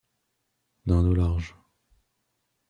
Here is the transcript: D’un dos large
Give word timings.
D’un 0.87 1.03
dos 1.17 1.17
large 1.19 1.53